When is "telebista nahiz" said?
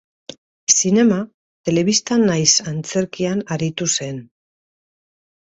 1.69-2.55